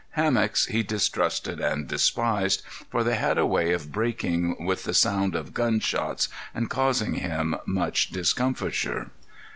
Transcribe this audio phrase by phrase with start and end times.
[0.13, 5.35] Hammocks he distrusted and despised, for they had a way of breaking with the sound
[5.35, 9.11] of gun shots and causing him much discomfiture.